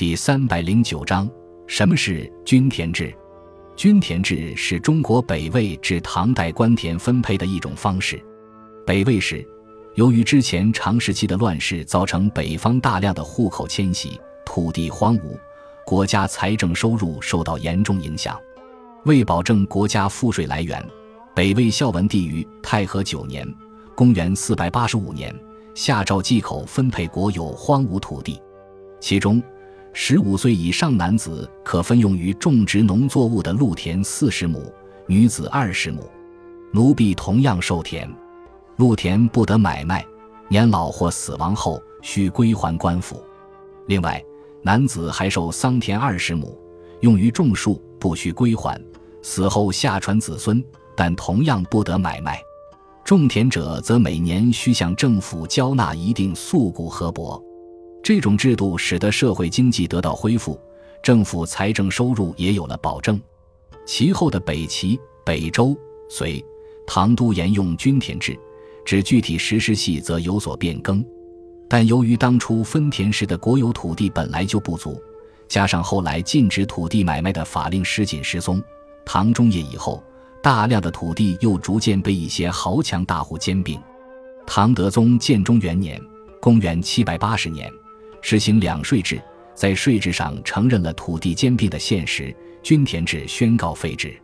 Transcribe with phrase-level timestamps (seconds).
[0.00, 1.30] 第三百零九章：
[1.66, 3.14] 什么是均田制？
[3.76, 8.18] 均田制是中国北魏至唐代官田分配的一种方式。
[8.86, 9.46] 北魏时，
[9.96, 15.38] 由于之前长时期的乱世，造成北方大量的户口迁徙，土地荒芜，
[15.84, 18.40] 国家财政收入受到严重影响。
[19.04, 20.82] 为保证国家赋税来源，
[21.34, 23.46] 北魏孝文帝于太和九年
[23.94, 25.38] （公元485年）
[25.76, 28.40] 下诏祭口分配国有荒芜土地，
[28.98, 29.42] 其中。
[29.92, 34.72] 十五岁以上男子可分用于种植农作物的露田四十亩，
[35.06, 36.00] 女子二十亩；
[36.72, 38.08] 奴婢同样受田。
[38.76, 40.06] 露田不得买卖，
[40.48, 43.22] 年老或死亡后需归还官府。
[43.86, 44.22] 另外，
[44.62, 46.56] 男子还受桑田二十亩，
[47.00, 48.80] 用于种树，不需归还，
[49.22, 50.64] 死后下传子孙，
[50.96, 52.40] 但同样不得买卖。
[53.04, 57.42] 种田者则每年需向政府交纳一定粟谷禾帛。
[58.02, 60.58] 这种制度使得社会经济得到恢复，
[61.02, 63.20] 政府财政收入也有了保证。
[63.86, 65.76] 其后的北齐、北周、
[66.08, 66.44] 隋、
[66.86, 68.38] 唐都沿用均田制，
[68.84, 71.04] 只具体实施细则有所变更。
[71.68, 75.00] 但由于当初分田时的国有土地本来就不足，
[75.46, 78.62] 加上后来禁止土地买卖的法令时紧时松，
[79.04, 80.02] 唐中叶以后，
[80.42, 83.80] 大量的土地又逐渐被一些豪强大户兼并。
[84.46, 86.00] 唐德宗建中元年
[86.42, 87.72] （公元780年）。
[88.22, 89.20] 实行两税制，
[89.54, 94.14] 在税制上承认了土地兼并的现实，均田制宣告废止。